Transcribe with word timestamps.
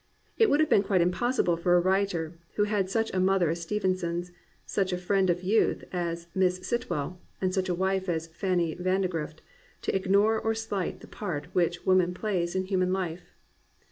It 0.39 0.49
would 0.49 0.59
have 0.59 0.67
been 0.69 0.81
quite 0.81 1.01
impossible 1.01 1.57
for 1.57 1.77
a 1.77 1.79
writer 1.79 2.33
who 2.55 2.63
had 2.63 2.89
such 2.89 3.13
a 3.13 3.19
mother 3.19 3.51
as 3.51 3.61
Stevenson*s, 3.61 4.31
such 4.65 4.91
a 4.91 4.97
friend 4.97 5.29
of 5.29 5.43
youth 5.43 5.83
as 5.93 6.25
Mrs. 6.35 6.65
Sit 6.65 6.89
well, 6.89 7.21
such 7.51 7.69
a 7.69 7.75
wife 7.75 8.09
as 8.09 8.27
Margaret 8.41 8.79
Vandegrift, 8.79 9.43
to 9.83 9.95
ignore 9.95 10.39
or 10.39 10.53
sHght 10.53 11.01
the 11.01 11.07
part 11.07 11.53
which 11.53 11.85
woman 11.85 12.15
plays 12.15 12.55
in 12.55 12.65
human 12.65 12.91
life. 12.91 13.35